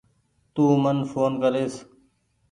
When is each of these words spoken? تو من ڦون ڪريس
تو 0.53 0.63
من 0.83 0.97
ڦون 1.09 1.31
ڪريس 1.41 1.73